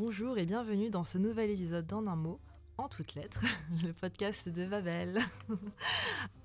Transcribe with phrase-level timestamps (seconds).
[0.00, 2.40] Bonjour et bienvenue dans ce nouvel épisode d'En un mot,
[2.78, 3.44] en toutes lettres,
[3.84, 5.18] le podcast de Babel.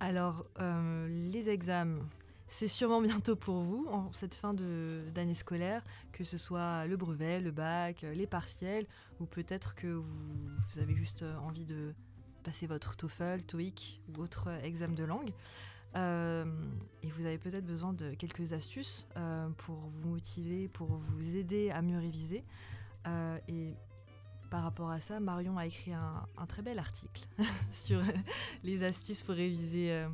[0.01, 2.05] Alors, euh, les examens,
[2.49, 7.39] c'est sûrement bientôt pour vous, en cette fin d'année scolaire, que ce soit le brevet,
[7.39, 8.87] le bac, les partiels,
[9.21, 11.93] ou peut-être que vous, avez juste envie de
[12.43, 15.31] passer votre TOEFL, TOEIC ou autre examen de langue.
[15.95, 16.43] Euh,
[17.03, 21.71] et vous avez peut-être besoin de quelques astuces euh, pour vous motiver, pour vous aider
[21.71, 22.43] à mieux réviser.
[23.07, 23.73] Euh, et
[24.49, 27.27] par rapport à ça, Marion a écrit un, très bel article
[27.71, 28.01] sur
[28.63, 30.05] les astuces pour réviser,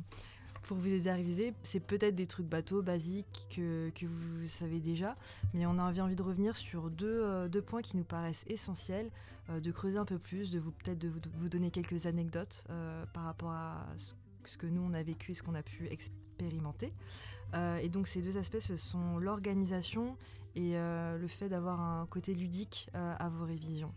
[0.64, 1.54] pour vous aider à réviser.
[1.62, 5.16] C'est peut-être des trucs bateaux, basiques, que, vous savez déjà,
[5.54, 9.10] mais on a envie de revenir sur deux, points qui nous paraissent essentiels,
[9.48, 12.64] de creuser un peu plus, de vous peut-être de vous, donner quelques anecdotes
[13.12, 14.14] par rapport à ce
[14.48, 16.92] ce que nous on a vécu et ce qu'on a pu expérimenter.
[17.54, 20.16] Euh, et donc ces deux aspects, ce sont l'organisation
[20.54, 23.92] et euh, le fait d'avoir un côté ludique euh, à vos révisions.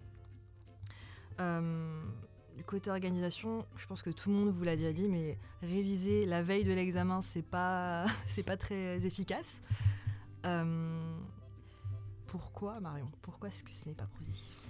[1.39, 6.25] du côté organisation, je pense que tout le monde vous l'a déjà dit, mais réviser
[6.25, 9.61] la veille de l'examen, c'est pas, c'est pas très efficace.
[12.27, 13.07] pourquoi, Marion?
[13.21, 14.69] Pourquoi est-ce que ce n'est pas productif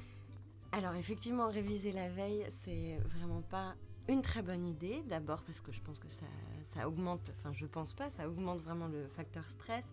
[0.71, 3.75] Alors effectivement, réviser la veille, c'est vraiment pas
[4.07, 6.25] une très bonne idée, d'abord parce que je pense que ça,
[6.73, 9.87] ça, augmente, enfin je pense pas, ça augmente vraiment le facteur stress.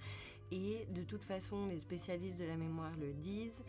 [0.53, 3.65] Et de toute façon, les spécialistes de la mémoire le disent,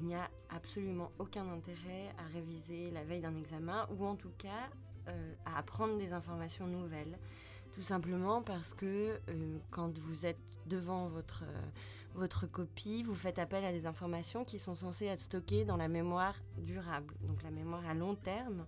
[0.00, 4.32] il n'y a absolument aucun intérêt à réviser la veille d'un examen, ou en tout
[4.36, 4.68] cas
[5.08, 7.16] euh, à apprendre des informations nouvelles.
[7.72, 11.62] Tout simplement parce que euh, quand vous êtes devant votre, euh,
[12.14, 15.88] votre copie, vous faites appel à des informations qui sont censées être stockées dans la
[15.88, 18.66] mémoire durable, donc la mémoire à long terme.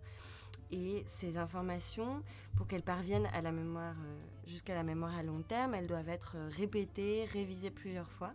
[0.71, 2.23] Et ces informations,
[2.57, 6.09] pour qu'elles parviennent à la mémoire, euh, jusqu'à la mémoire à long terme, elles doivent
[6.09, 8.33] être euh, répétées, révisées plusieurs fois.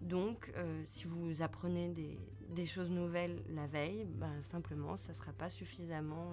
[0.00, 1.94] Donc, euh, si vous apprenez
[2.54, 6.32] des, choses nouvelles la veille, ben, simplement, ça ne sera pas suffisamment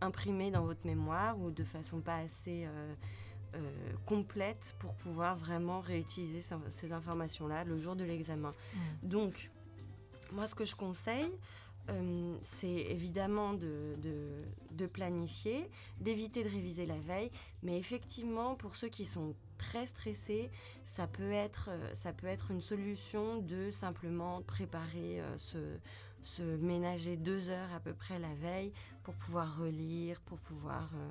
[0.00, 2.68] imprimé dans votre mémoire ou de façon pas assez
[4.04, 8.50] complète pour pouvoir vraiment réutiliser ces informations-là le jour de l'examen.
[8.52, 9.08] Mmh.
[9.08, 9.50] Donc,
[10.32, 11.30] moi, ce que je conseille,
[11.90, 17.30] euh, c'est évidemment de, planifier, d'éviter de réviser la veille,
[17.62, 20.50] mais effectivement, pour ceux qui sont très stressés,
[20.84, 25.78] ça peut être, euh, une solution de simplement préparer, euh, se,
[26.22, 31.10] se, ménager deux heures à peu près la veille pour pouvoir relire, pour pouvoir euh,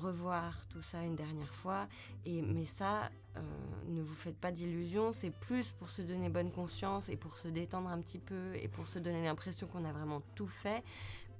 [0.00, 1.88] revoir tout ça une dernière fois.
[2.24, 3.40] Et, mais ça, euh,
[3.88, 7.48] ne vous faites pas d'illusions, c'est plus pour se donner bonne conscience et pour se
[7.48, 10.82] détendre un petit peu et pour se donner l'impression qu'on a vraiment tout fait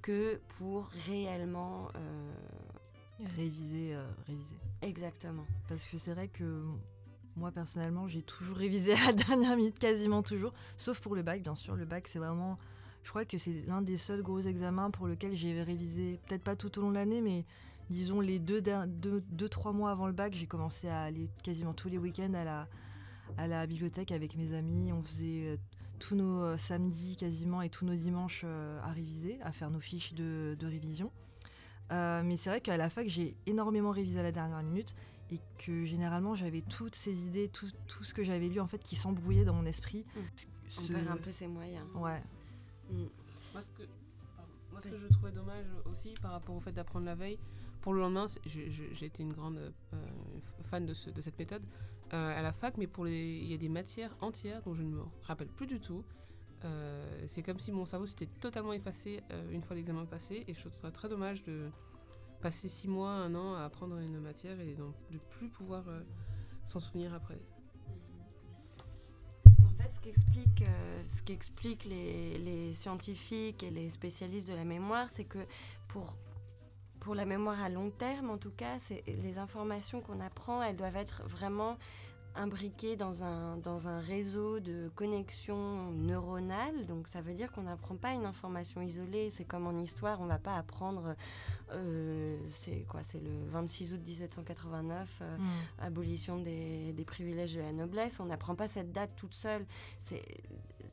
[0.02, 1.88] que pour réellement...
[1.96, 2.32] Euh,
[3.36, 3.94] réviser,
[4.26, 4.56] réviser.
[4.80, 5.44] Exactement.
[5.68, 6.64] Parce que c'est vrai que
[7.36, 11.42] moi personnellement, j'ai toujours révisé à la dernière minute, quasiment toujours, sauf pour le bac,
[11.42, 11.74] bien sûr.
[11.74, 12.56] Le bac, c'est vraiment,
[13.02, 16.56] je crois que c'est l'un des seuls gros examens pour lequel j'ai révisé, peut-être pas
[16.56, 17.44] tout au long de l'année, mais
[17.90, 21.88] disons les deux, deux, trois mois avant le bac, j'ai commencé à aller quasiment tous
[21.88, 22.68] les week-ends à la,
[23.36, 24.92] à la bibliothèque avec mes amis.
[24.92, 25.56] On faisait euh,
[25.98, 29.80] tous nos euh, samedis quasiment et tous nos dimanches euh, à réviser, à faire nos
[29.80, 31.10] fiches de, révision.
[31.90, 34.94] mais c'est vrai qu'à la fac, j'ai énormément révisé à la dernière minute
[35.32, 38.82] et que généralement j'avais toutes ces idées, tout, tout ce que j'avais lu en fait
[38.82, 40.04] qui s'embrouillait dans mon esprit.
[40.16, 40.20] Mmh.
[40.78, 41.84] On perd un peu ses moyens.
[41.94, 42.22] Ouais.
[42.90, 43.04] Mmh.
[43.52, 43.82] Moi, ce que,
[44.80, 47.38] moi, ce que je trouvais dommage aussi par rapport au fait d'apprendre la veille,
[47.80, 49.58] pour le lendemain, j'ai été une grande
[49.94, 50.06] euh,
[50.62, 51.62] fan de, cette méthode
[52.12, 54.82] euh, à la fac, mais pour les, il y a des matières entières dont je
[54.82, 56.04] ne me rappelle plus du tout.
[56.64, 60.60] Euh, c'est comme si mon cerveau s'était totalement effacé une fois l'examen passé, et je
[60.60, 61.70] trouve ça très dommage de
[62.42, 65.84] passer six mois, un an à apprendre une matière et donc de plus pouvoir
[66.64, 67.38] s'en souvenir après.
[70.02, 70.12] Fait,
[71.08, 75.38] ce qu'expliquent les, scientifiques et les spécialistes de la mémoire, c'est que
[75.88, 76.16] pour
[77.00, 80.96] pour la mémoire à long terme, en tout cas, les informations qu'on apprend, elles doivent
[80.96, 81.78] être vraiment
[82.34, 86.86] imbriquées dans un, dans un réseau de connexion neuronale.
[86.86, 89.30] Donc ça veut dire qu'on n'apprend pas une information isolée.
[89.30, 91.14] C'est comme en histoire, on ne va pas apprendre,
[91.72, 95.42] euh, c'est quoi, c'est le 26 août 1789, euh, mm.
[95.80, 98.20] abolition des, des, privilèges de la noblesse.
[98.20, 99.66] On n'apprend pas cette date toute seule.
[99.98, 100.22] C'est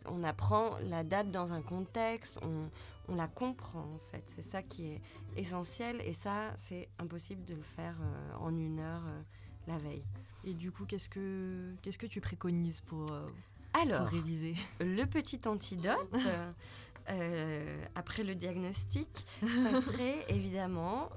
[0.10, 2.70] on apprend la date dans un contexte, on,
[3.16, 4.24] la comprend en fait.
[4.28, 5.02] C'est ça qui est
[5.38, 9.04] essentiel et ça, c'est impossible de le faire euh, en une heure
[9.68, 10.04] la veille.
[10.44, 13.28] Et du coup, qu'est-ce que, qu'est-ce que tu préconises pour, euh,
[13.74, 14.56] Alors, réviser?
[14.80, 15.98] Le petit antidote.
[17.96, 21.10] après le diagnostic, ça serait évidemment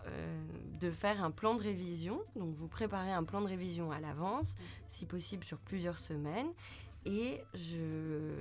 [0.80, 2.20] de faire un plan de révision.
[2.36, 4.54] Donc vous préparez un plan de révision à l'avance,
[4.86, 6.46] si possible sur plusieurs semaines,
[7.06, 8.34] Et je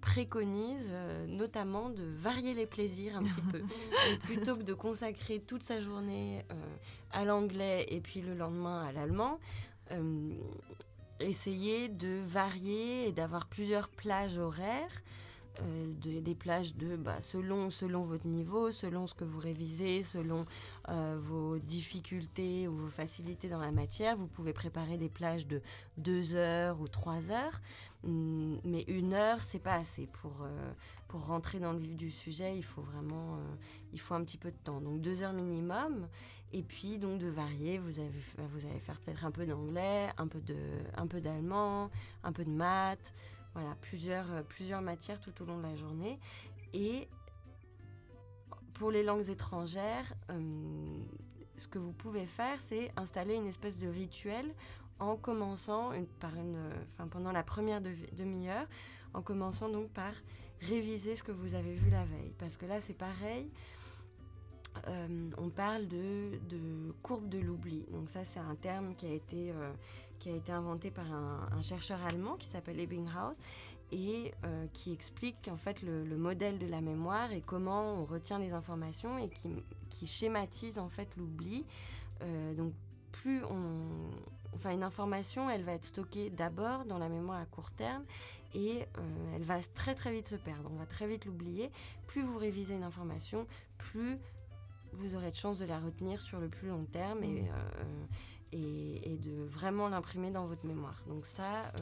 [0.00, 3.62] préconise euh, notamment de varier les plaisirs un petit peu.
[4.22, 6.54] plutôt que de consacrer toute sa journée euh,
[7.12, 9.38] à l'anglais et puis le lendemain à l'allemand,
[9.92, 10.32] euh,
[11.20, 15.02] essayer de varier et d'avoir plusieurs plages horaires.
[16.00, 20.44] Des plages de bah, selon, selon votre niveau, selon ce que vous révisez, selon
[21.18, 24.16] vos difficultés ou vos facilités dans la matière.
[24.16, 25.60] Vous pouvez préparer des plages de
[25.98, 27.60] 2 heures ou 3 heures.
[28.02, 30.72] Mm, mais une heure, c'est pas assez pour, euh,
[31.08, 32.56] pour rentrer dans le vif du sujet.
[32.56, 33.54] Il faut vraiment, euh,
[33.92, 34.80] il faut un petit peu de temps.
[34.80, 36.08] Donc deux heures minimum.
[36.52, 37.78] Et puis donc de varier.
[37.78, 41.90] Vous avez, vous allez faire peut-être un peu d'anglais, un peu d'allemand,
[42.24, 43.14] un peu de maths.
[43.60, 46.18] Voilà, plusieurs, euh, plusieurs matières tout au long de la journée.
[46.72, 47.08] Et
[48.72, 50.14] pour les langues étrangères,
[51.56, 54.54] ce que vous pouvez faire, c'est installer une espèce de rituel
[54.98, 55.90] en commençant
[56.20, 56.58] par une,
[56.94, 58.66] enfin, pendant la première demi-heure,
[59.12, 60.12] en commençant donc par
[60.62, 62.32] réviser ce que vous avez vu la veille.
[62.38, 63.50] Parce que là, c'est pareil.
[64.88, 66.38] Euh, on parle de,
[67.02, 67.84] courbe de l'oubli.
[67.90, 69.72] Donc ça, c'est un terme qui a été, euh,
[70.18, 73.34] qui a été inventé par un, chercheur allemand qui s'appelle Ebbinghaus
[73.92, 78.04] et euh, qui explique en fait le, le, modèle de la mémoire et comment on
[78.04, 79.48] retient les informations et qui,
[79.88, 81.66] qui schématise en fait l'oubli.
[82.56, 82.72] donc
[83.10, 84.12] plus on,
[84.54, 88.04] enfin une information, elle va être stockée d'abord dans la mémoire à court terme
[88.54, 88.86] et
[89.34, 90.70] elle va très très vite se perdre.
[90.72, 91.70] On va très vite l'oublier.
[92.06, 93.46] Plus vous révisez une information,
[93.76, 94.18] plus
[94.92, 97.48] vous aurez de chance de la retenir sur le plus long terme et, mmh.
[98.54, 101.02] euh, et, de vraiment l'imprimer dans votre mémoire.
[101.06, 101.72] Donc ça,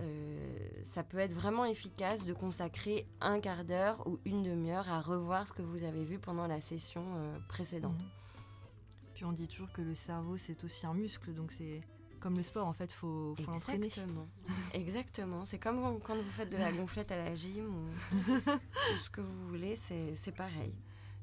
[0.00, 5.00] euh, ça peut être vraiment efficace de consacrer un quart d'heure ou une demi-heure à
[5.00, 7.04] revoir ce que vous avez vu pendant la session
[7.48, 8.02] précédente.
[8.02, 8.24] Mmh.
[9.14, 11.80] Puis on dit toujours que le cerveau, c'est aussi un muscle, donc c'est
[12.24, 13.84] comme le sport, en fait, il faut, faut l'entraîner.
[13.84, 14.26] Exactement.
[14.72, 15.44] Exactement.
[15.44, 17.86] C'est comme quand vous faites de la gonflette à la gym ou,
[18.98, 20.74] ce que vous voulez, c'est pareil.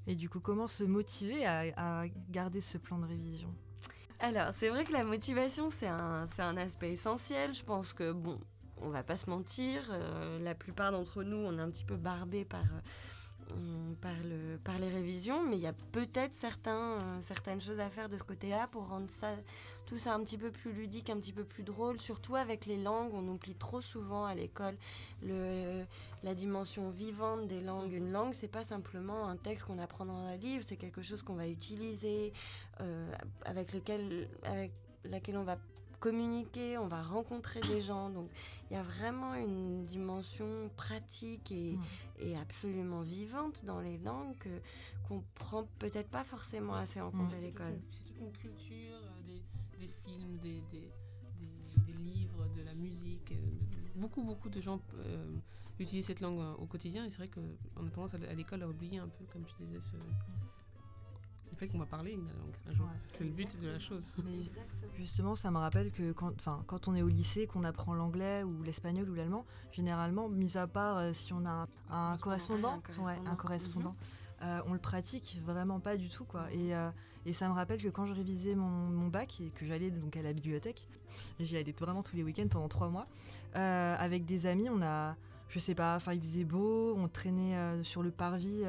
[0.07, 3.53] Et du coup, comment se motiver à, garder ce plan de révision?
[4.19, 7.53] Alors, c'est vrai que la motivation, c'est un, un aspect essentiel.
[7.53, 8.39] Je pense que, bon,
[8.77, 11.97] on va pas se mentir, euh, la plupart d'entre nous, on est un petit peu
[11.97, 12.61] barbé par...
[12.61, 12.81] Euh,
[14.01, 14.13] par,
[14.63, 16.35] par les révisions, mais il y a peut-être
[16.67, 19.35] euh, certaines choses à faire de ce côté-là pour rendre ça,
[19.85, 22.77] tout ça un petit peu plus ludique, un petit peu plus drôle, surtout avec les
[22.77, 23.11] langues.
[23.13, 24.75] On oublie trop souvent à l'école
[25.23, 27.93] la dimension vivante des langues.
[27.93, 31.21] Une langue, c'est pas simplement un texte qu'on apprend dans un livre, c'est quelque chose
[31.21, 32.33] qu'on va utiliser,
[32.81, 33.11] euh,
[33.45, 34.27] avec laquelle
[35.37, 35.57] on va
[36.01, 38.09] communiquer, on va rencontrer des gens.
[38.09, 38.29] Donc
[38.69, 41.77] il y a vraiment une dimension pratique et,
[42.19, 42.35] mm.
[42.41, 44.35] absolument vivante dans les langues
[45.07, 47.79] qu'on prend peut-être pas forcément assez en compte à l'école.
[47.91, 49.21] C'est toute une culture, euh,
[49.79, 50.61] des, films, des,
[52.03, 53.31] livres, de la musique.
[53.31, 53.35] Euh,
[53.95, 55.37] beaucoup, beaucoup de gens euh,
[55.79, 58.97] utilisent cette langue au quotidien et c'est vrai qu'on a tendance à, l'école à oublier
[58.97, 59.95] un peu, comme tu disais, ce,
[61.51, 62.87] le fait qu'on va parler une langue un jour.
[63.13, 64.13] c'est le but de la chose.
[64.95, 66.33] justement, ça me rappelle que quand,
[66.65, 70.67] quand on est au lycée, qu'on apprend l'anglais ou l'espagnol ou l'allemand, généralement, mis à
[70.67, 72.81] part euh, si on a un, correspondant,
[73.25, 74.47] un correspondant, mhm.
[74.47, 76.25] euh, on le pratique vraiment pas du tout.
[76.25, 76.51] quoi.
[76.53, 76.89] Et, euh,
[77.25, 80.15] et ça me rappelle que quand je révisais mon, mon bac et que j'allais donc
[80.15, 80.87] à la bibliothèque,
[81.39, 83.07] j'y allais vraiment tous les week-ends pendant trois mois,
[83.53, 85.15] avec des amis, on a
[85.49, 88.63] je sais pas, enfin il faisait beau, on traînait sur le parvis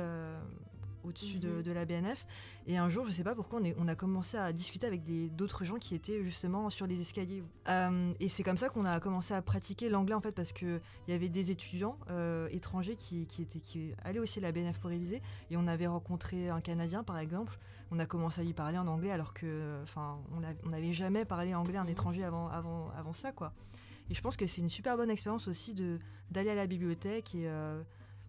[1.05, 1.63] au-dessus mhm.
[1.63, 2.27] de, la BNF.
[2.67, 5.03] Et un jour, je sais pas pourquoi, on, est, on a commencé à discuter avec
[5.35, 7.43] d'autres gens qui étaient justement sur les escaliers.
[7.69, 10.81] Euh, et c'est comme ça qu'on a commencé à pratiquer l'anglais en fait, parce qu'il
[11.09, 14.79] y avait des étudiants euh, étrangers qui, qui, étaient, qui allaient aussi à la BNF
[14.79, 15.23] pour réviser.
[15.51, 17.59] Et on avait rencontré un Canadien par exemple.
[17.91, 20.19] On a commencé à lui parler en anglais alors que, enfin,
[20.65, 21.91] on n'avait jamais parlé anglais à un mhm.
[21.91, 23.53] étranger avant, avant, avant ça, quoi.
[24.11, 25.75] Et je pense que c'est une super bonne expérience aussi
[26.31, 27.83] d'aller à la bibliothèque et euh,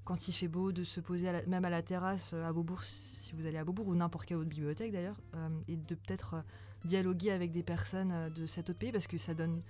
[0.06, 3.32] quand il fait beau, de se poser même à la terrasse euh, à Beaubourg, si
[3.34, 6.42] vous allez à Beaubourg, ou n'importe quelle autre bibliothèque d'ailleurs, euh, et de peut-être euh,
[6.86, 9.62] dialoguer avec des personnes de cet autre pays, parce que ça donne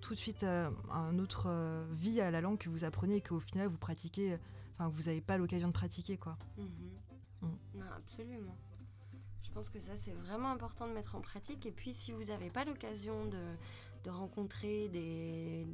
[0.00, 3.66] tout de suite un autre vie à la langue que vous apprenez et qu'au final
[3.68, 4.38] vous pratiquez,
[4.74, 6.38] enfin vous n'avez pas l'occasion de pratiquer quoi.
[6.58, 7.46] Mm-hmm.
[7.46, 7.78] Mm.
[7.80, 8.56] Non, absolument.
[9.42, 11.66] Je pense que ça c'est vraiment important de mettre en pratique.
[11.66, 13.38] Et puis si vous n'avez pas l'occasion de,
[14.04, 15.66] de rencontrer des,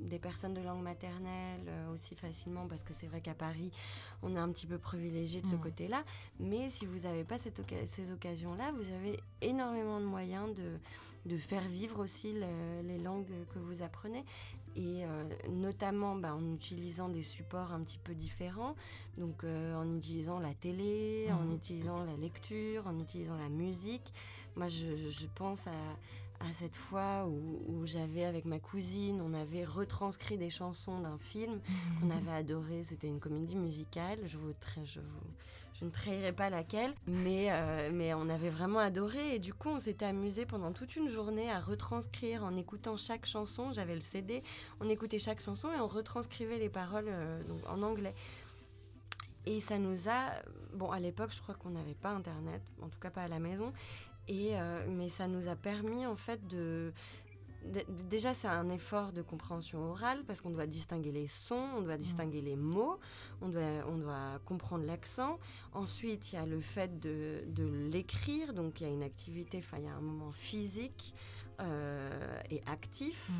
[0.00, 3.70] des, personnes de langue maternelle euh, aussi facilement, parce que c'est vrai qu'à Paris,
[4.22, 5.60] on est un petit peu privilégié de ce mm.
[5.60, 6.04] côté-là.
[6.40, 11.36] Mais si vous n'avez pas cette ces occasions-là, vous avez énormément de moyens de, de
[11.36, 12.34] faire vivre aussi
[12.84, 14.24] les langues que vous apprenez.
[14.76, 18.76] Et euh, notamment bah, en utilisant des supports un petit peu différents,
[19.16, 21.54] donc euh, en utilisant la télé, en mm.
[21.54, 24.12] utilisant la lecture, en utilisant la musique.
[24.54, 25.70] Moi, je, je pense à,
[26.40, 31.60] à cette fois où, j'avais avec ma cousine, on avait retranscrit des chansons d'un film
[32.00, 32.84] qu'on avait adoré.
[32.84, 34.18] C'était une comédie musicale.
[34.24, 34.52] Je vous,
[34.84, 35.20] je vous
[35.78, 39.68] je ne trahirai pas laquelle, mais, euh, mais on avait vraiment adoré et du coup
[39.68, 43.72] on s'était amusé pendant toute une journée à retranscrire en écoutant chaque chanson.
[43.72, 44.42] J'avais le CD,
[44.80, 48.14] on écoutait chaque chanson et on retranscrivait les paroles euh, en anglais.
[49.44, 50.32] Et ça nous a,
[50.72, 53.38] bon à l'époque je crois qu'on n'avait pas internet, en tout cas pas à la
[53.38, 53.72] maison,
[54.28, 56.92] et, euh, mais ça nous a permis en fait de,
[58.08, 61.96] déjà, c'est un effort de compréhension orale parce qu'on doit distinguer les sons, on doit
[61.96, 62.98] distinguer les mots,
[63.40, 65.38] on doit, on doit comprendre l'accent.
[65.72, 69.58] Ensuite, il y a le fait de, de l'écrire, donc il y a une activité,
[69.58, 71.14] enfin, il y a un moment physique
[71.60, 73.30] euh, et actif.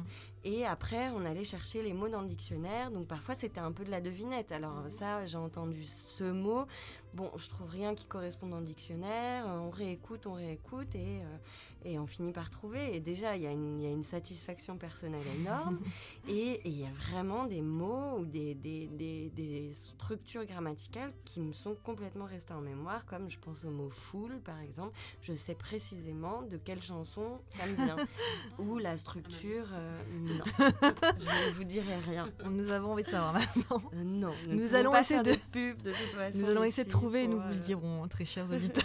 [0.49, 2.93] Et après, on allait chercher les mots dans le dictionnaire.
[2.93, 4.53] Donc parfois, c'était un peu de la devinette.
[4.53, 4.91] Alors mm.
[4.91, 6.67] ça, j'ai entendu ce mot.
[7.15, 9.47] Bon, je trouve rien qui correspond dans le dictionnaire.
[9.47, 11.37] On réécoute, on réécoute et, euh,
[11.85, 12.95] et on finit par trouver.
[12.95, 15.81] Et déjà, il y, a une, y a une satisfaction personnelle énorme.
[16.29, 21.41] et il y a vraiment des mots ou des, des, des, des, structures grammaticales qui
[21.41, 24.93] me sont complètement restées en mémoire, comme je pense au mot foule, par exemple.
[25.23, 27.97] Je sais précisément de quelle chanson ça me vient.
[28.59, 29.67] ou la structure.
[29.73, 32.31] Euh, non, je ne vous dirai rien.
[32.45, 33.83] Nous avons envie de savoir maintenant.
[33.95, 35.35] Euh, non, nous, nous allons essayer de...
[35.53, 36.39] pub de toute façon.
[36.39, 38.85] Nous allons essayer de trouver et nous vous le dirons, très chers auditeurs.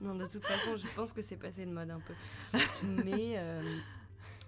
[0.00, 2.14] non, de toute façon, je pense que c'est passé de mode un peu.
[3.04, 3.62] Mais, euh,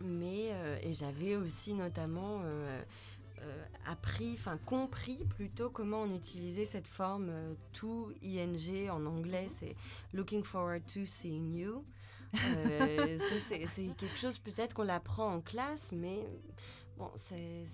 [0.01, 0.53] mais
[0.83, 2.43] et j'avais aussi notamment
[3.87, 7.31] appris, enfin compris plutôt comment on utilisait cette forme
[7.73, 9.77] to ing en anglais, c'est
[10.13, 11.85] looking forward to seeing you.
[12.35, 13.59] Euh, c'est
[13.97, 16.27] quelque chose peut-être qu'on l'apprend en classe, mais
[16.99, 17.65] bon, c'est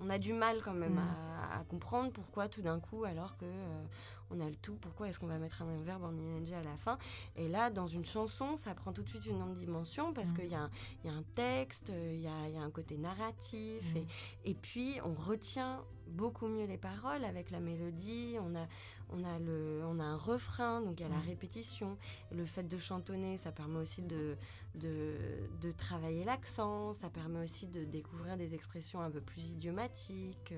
[0.00, 1.58] on a du mal quand même mm.
[1.58, 3.84] à, comprendre pourquoi tout d'un coup, alors que euh,
[4.30, 6.76] on a le tout, pourquoi est-ce qu'on va mettre un verbe en ing à la
[6.76, 6.98] fin?
[7.36, 10.36] Et là, dans une chanson, ça prend tout de suite une autre dimension parce mm.
[10.36, 10.68] qu'il y, a
[11.06, 13.96] un texte, il y a, un côté narratif, mm.
[13.96, 14.06] et,
[14.50, 18.36] et, puis on retient beaucoup mieux les paroles avec la mélodie.
[18.40, 18.66] On a,
[19.10, 19.73] on a, le,
[20.14, 21.26] un refrain, donc il y a la mm.
[21.26, 21.98] répétition.
[22.32, 24.36] Le fait de chantonner, ça permet aussi de,
[24.74, 30.54] de, travailler l'accent, ça permet aussi de découvrir des expressions un peu plus idiomatiques,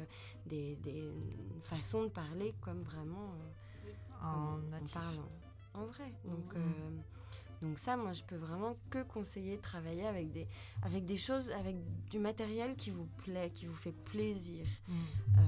[0.46, 1.10] des, des
[1.62, 3.32] façons de parler comme vraiment
[4.22, 4.60] euh, en,
[4.92, 5.28] parlant
[5.74, 6.12] en vrai.
[6.24, 6.58] Donc, mm.
[6.58, 6.90] euh,
[7.62, 10.46] donc ça, moi, je peux vraiment que conseiller de travailler avec des,
[10.82, 11.76] avec des choses, avec
[12.10, 14.66] du matériel qui vous plaît, qui vous fait plaisir.
[14.88, 14.92] Mm.
[15.38, 15.42] Euh,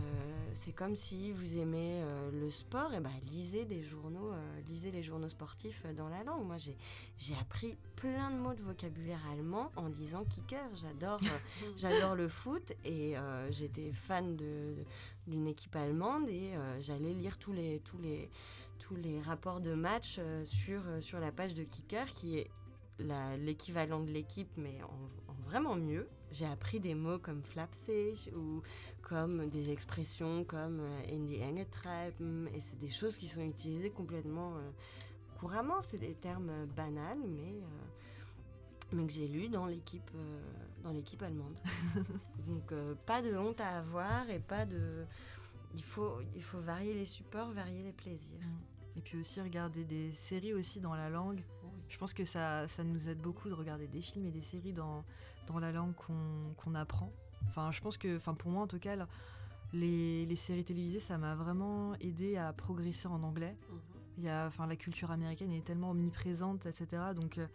[0.55, 4.91] c'est comme si vous aimez euh, le sport, et ben lisez des journaux, euh, lisez
[4.91, 6.47] les journaux sportifs dans la langue.
[6.47, 10.69] Moi, j'ai appris plein de mots de vocabulaire allemand en lisant Kicker.
[10.75, 11.21] J'adore
[11.77, 13.15] j'adore le foot et
[13.51, 14.37] j'étais fan
[15.27, 18.31] d'une équipe allemande et j'allais lire tous les tous les
[18.79, 22.51] tous les rapports de match euh, sur, euh, sur la page de Kicker, qui est
[23.39, 26.09] l'équivalent de l'équipe, mais en, vraiment mieux.
[26.33, 28.63] J'ai appris des mots comme flapsig ou
[29.03, 33.91] comme des expressions comme euh, in the Engetreiben, et c'est des choses qui sont utilisées
[33.91, 34.55] complètement
[35.39, 35.81] couramment.
[35.81, 37.63] C'est des termes banals, mais,
[38.93, 40.11] mais que j'ai lus dans l'équipe
[40.83, 41.57] dans l'équipe allemande.
[42.47, 42.75] Donc
[43.07, 45.07] pas de honte à avoir et pas de
[45.75, 48.41] il faut, il faut varier les supports, varier les plaisirs.
[48.97, 51.43] Et puis aussi regarder des séries aussi dans la langue.
[51.89, 54.73] Je pense que ça, ça nous aide beaucoup de regarder des films et des séries
[54.73, 55.05] dans,
[55.47, 57.13] dans la langue qu'on apprend.
[57.47, 58.97] Enfin, je pense que, enfin, pour moi en tout cas,
[59.73, 63.57] les, les séries télévisées, ça m'a vraiment aidé à progresser en anglais.
[63.71, 63.79] Mhm.
[64.19, 67.03] Il y a, enfin, la culture américaine est tellement omniprésente, etc.
[67.15, 67.47] Donc, euh,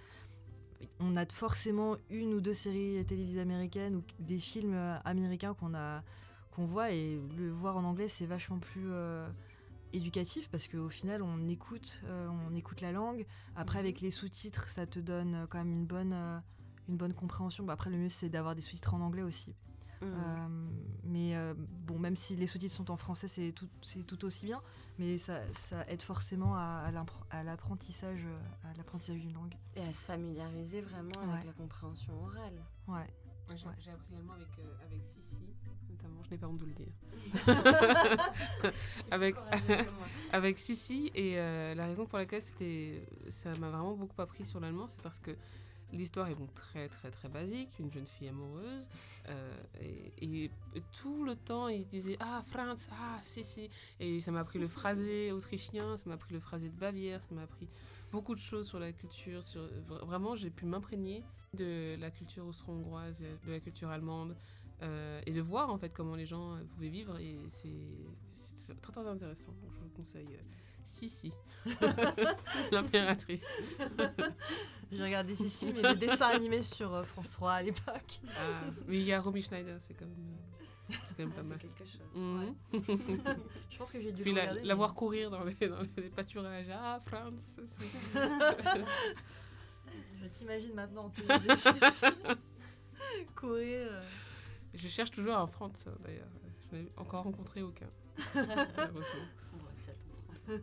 [0.99, 6.03] on a forcément une ou deux séries télévisées américaines ou des films américains qu'on a
[6.53, 9.27] qu'on voit et le voir en anglais c'est vachement plus euh,
[9.91, 13.25] éducatif parce qu'au final on écoute euh, on écoute la langue.
[13.55, 14.05] Après avec mhm.
[14.05, 16.13] les sous-titres ça te donne euh, quand même une bonne
[16.87, 17.67] une bonne compréhension.
[17.69, 19.55] Après le mieux c'est d'avoir des sous-titres en anglais aussi.
[20.01, 20.69] Mhm.
[21.05, 21.33] mais
[21.87, 24.61] bon même si les sous-titres sont en français c'est tout c'est tout aussi bien.
[24.99, 26.91] Mais ça, ça aide forcément à,
[27.31, 28.27] à l'apprentissage
[28.63, 29.55] à l'apprentissage d'une langue.
[29.75, 32.63] Et à se familiariser vraiment avec la compréhension orale.
[32.87, 33.07] Ouais.
[33.79, 34.49] J'ai appris l'allemand avec,
[34.85, 35.53] avec Sissi
[36.23, 36.93] je n'ai pas honte de le dire.
[39.11, 39.35] avec,
[40.31, 44.59] avec Sissi, et euh, la raison pour laquelle c'était, ça m'a vraiment beaucoup appris sur
[44.59, 45.31] l'allemand, c'est parce que
[45.91, 48.87] l'histoire est très très très basique, une jeune fille amoureuse,
[49.29, 49.55] euh,
[50.21, 50.49] et,
[51.01, 53.69] tout le temps il se disait Ah, Franz, ah, Sissi,
[53.99, 57.33] et ça m'a appris le phrasé autrichien, ça m'a appris le phrasé de Bavière, ça
[57.33, 57.67] m'a appris
[58.11, 59.67] beaucoup de choses sur la culture, sur,
[60.05, 64.35] vraiment j'ai pu m'imprégner de la culture austro-hongroise, de la culture allemande,
[64.81, 67.69] euh, et de voir en fait comment les gens euh, pouvaient vivre et c'est
[68.81, 69.51] très très intéressant.
[69.61, 70.41] Donc, je vous conseille euh,
[70.85, 71.31] Sissi,
[72.71, 73.47] l'impératrice.
[74.91, 78.19] J'ai regardé Sissi, mais le dessin animé sur euh, 3 à l'époque.
[78.37, 80.37] Ah, mais il y a Romy Schneider, c'est quand même,
[81.03, 81.57] c'est quand même Ah, pas mal.
[81.57, 82.01] quelque chose.
[82.13, 82.55] Mhm.
[83.71, 84.59] Je pense que j'ai dû Puis la, regarder.
[84.61, 86.67] la mais- voir courir dans les, dans les pâturages.
[86.71, 87.85] Ah, France, c'est-
[90.21, 92.05] Je t'imagine maintenant en Sissi.
[93.35, 93.87] courir.
[94.73, 94.77] Euh.
[94.77, 96.27] Je cherche toujours un France, d'ailleurs.
[96.71, 97.89] Je n'ai encore rencontré aucun.
[98.35, 99.27] malheureusement.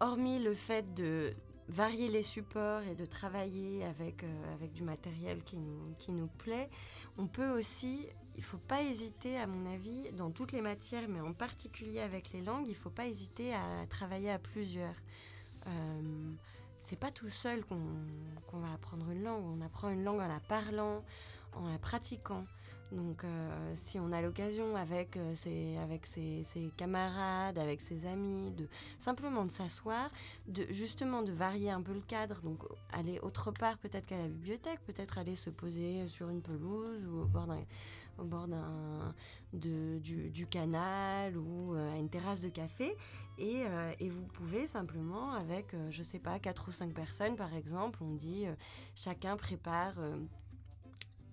[0.00, 1.34] Hormis le fait de
[1.70, 6.26] varier les supports et de travailler avec, euh, avec du matériel qui nous, qui nous
[6.26, 6.68] plaît,
[7.16, 11.08] on peut aussi, il ne faut pas hésiter, à mon avis, dans toutes les matières,
[11.08, 14.96] mais en particulier avec les langues, il ne faut pas hésiter à travailler à plusieurs.
[15.66, 16.32] Euh,
[16.90, 20.40] c'est pas tout seul qu'on va apprendre une langue, on apprend une langue en la
[20.40, 21.04] parlant,
[21.52, 22.44] en la pratiquant.
[22.90, 28.50] Donc euh, si on a l'occasion avec, euh, ses, avec ses camarades, avec ses amis,
[28.50, 28.66] de
[28.98, 30.10] simplement de s'asseoir,
[30.48, 32.58] de justement de varier un peu le cadre, donc
[32.92, 37.20] aller autre part peut-être qu'à la bibliothèque, peut-être aller se poser sur une pelouse ou
[37.20, 37.62] au bord d'un
[38.20, 39.14] au bord d'un
[39.52, 42.96] de- du, canal ou euh, à une terrasse de café.
[43.38, 47.36] Et, euh, et vous pouvez simplement avec euh, je sais pas quatre ou cinq personnes
[47.36, 48.44] par exemple on dit
[48.94, 49.94] chacun prépare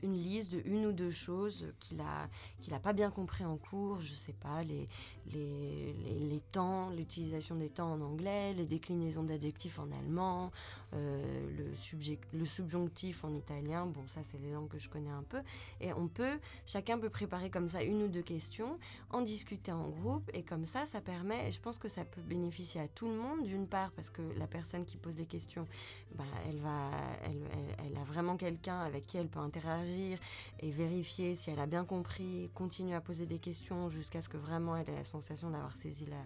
[0.03, 2.29] une liste de une ou deux choses qu'il a
[2.61, 4.87] qu'il a pas bien compris en cours, je sais pas les
[5.33, 10.51] les, les, temps, l'utilisation des temps en anglais, les déclinaisons d'adjectifs en allemand,
[10.93, 13.85] euh, le subject, le subjonctif en italien.
[13.85, 15.39] Bon, ça c'est les langues que je connais un peu.
[15.81, 18.77] Et on peut, chacun peut préparer comme ça une ou deux questions,
[19.09, 21.47] en discuter en groupe, et comme ça, ça permet.
[21.47, 24.21] Et je pense que ça peut bénéficier à tout le monde, d'une part parce que
[24.37, 25.67] la personne qui pose les questions,
[26.15, 26.91] bah, elle va,
[27.23, 29.86] elle- elle a vraiment quelqu'un avec qui elle peut interagir
[30.59, 34.37] et vérifier si elle a bien compris, continuer à poser des questions jusqu'à ce que
[34.37, 36.25] vraiment elle ait la sensation d'avoir saisi la-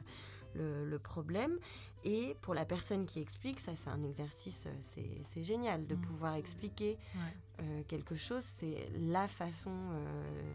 [0.54, 1.58] le, le problème.
[2.04, 6.02] Et pour la personne qui explique, ça c'est un exercice, euh, c'est génial de Mhm.
[6.02, 7.22] pouvoir expliquer Ouais.
[7.64, 10.52] euh, quelque chose, c'est la façon euh,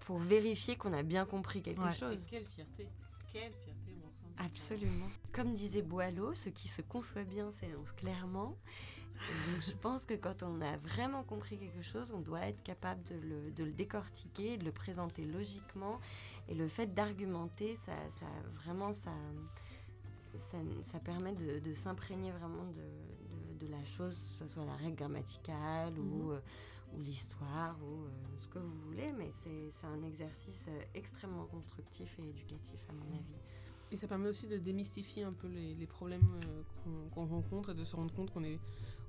[0.00, 1.92] pour vérifier qu'on a bien compris quelque Ouais.
[1.92, 2.20] chose.
[2.22, 2.88] Et quelle fierté,
[3.32, 4.26] quelle fierté, mon sang.
[4.44, 5.08] Absolument.
[5.32, 8.54] Comme disait Boileau, ce qui se conçoit bien s'énonce clairement.
[9.52, 13.02] Donc je pense que quand on a vraiment compris quelque chose, on doit être capable
[13.04, 16.00] de le, de le décortiquer, de le présenter logiquement.
[16.48, 19.12] Et le fait d'argumenter, ça, ça vraiment, ça,
[20.36, 24.96] ça, ça permet de, de s'imprégner vraiment de, la chose, que ce soit la règle
[24.96, 26.30] grammaticale ou, Mhm.
[26.30, 26.40] euh,
[26.96, 29.12] ou l'histoire ou euh, ce que vous voulez.
[29.12, 33.38] Mais c'est un exercice euh, extrêmement constructif et éducatif à mon avis.
[33.90, 37.74] Et ça permet aussi de démystifier un peu les, les problèmes euh, qu'on rencontre et
[37.74, 38.58] de se rendre compte qu'on est,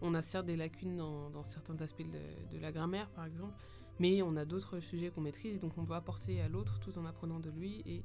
[0.01, 3.53] on a certes des lacunes dans, dans certains aspects de, de la grammaire, par exemple,
[3.99, 6.97] mais on a d'autres sujets qu'on maîtrise et donc on peut apporter à l'autre tout
[6.97, 8.03] en apprenant de lui et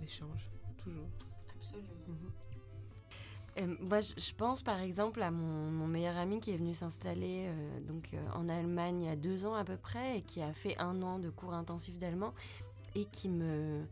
[0.00, 1.08] l'échange, toujours.
[1.56, 1.88] Absolument.
[2.08, 2.30] Mhm.
[3.56, 6.74] Euh, moi, je, je pense par exemple à mon, mon meilleur ami qui est venu
[6.74, 10.22] s'installer euh, donc euh, en Allemagne il y a deux ans à peu près et
[10.22, 12.34] qui a fait un an de cours intensifs d'allemand
[12.96, 13.84] et qui me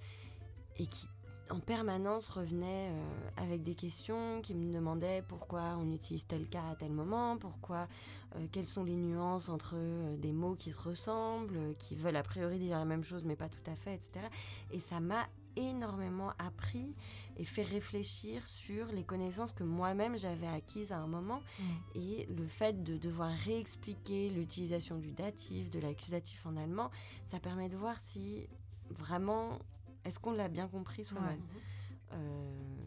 [0.79, 1.07] et qui
[1.51, 6.71] en permanence revenait euh, avec des questions, qui me demandait pourquoi on utilise tel cas
[6.71, 7.89] à tel moment, pourquoi,
[8.37, 12.23] euh, quelles sont les nuances entre euh, des mots qui se ressemblent, qui veulent a
[12.23, 14.27] priori dire la même chose mais pas tout à fait, etc.
[14.73, 16.95] Et ça m'a énormément appris
[17.37, 21.63] et fait réfléchir sur les connaissances que moi-même j'avais acquises à un moment Mm.
[21.95, 26.91] et le fait de devoir réexpliquer l'utilisation du datif, de l'accusatif en allemand,
[27.27, 28.47] ça permet de voir si
[28.91, 29.59] vraiment
[30.05, 31.41] est-ce qu'on l'a bien compris soi-même.
[31.41, 32.15] Ouais.
[32.15, 32.85] Euh,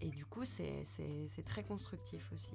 [0.00, 0.84] et du coup, c'est
[1.44, 2.54] très constructif aussi.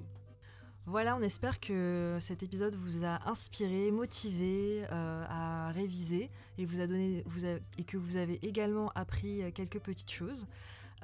[0.86, 6.80] Voilà, on espère que cet épisode vous a inspiré, motivé euh, à réviser et, vous
[6.80, 10.46] a donné, vous a- et que vous avez également appris euh, quelques petites choses.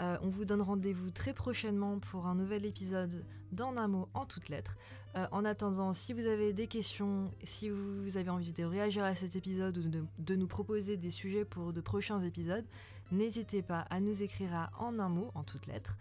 [0.01, 4.27] Euh, on vous donne rendez-vous très prochainement pour un nouvel épisode d'En un mot en
[4.27, 4.77] toutes lettres.
[5.17, 9.15] Euh, en attendant, si vous avez des questions, si vous avez envie de réagir à
[9.15, 12.67] cet épisode ou de, nous proposer des sujets pour de prochains épisodes,
[13.11, 15.97] n'hésitez pas à nous écrire à en un mot en toutes lettres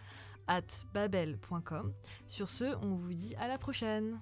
[0.48, 0.62] at
[0.94, 1.94] babel.com.
[2.28, 4.20] Sur ce, on vous dit à la prochaine.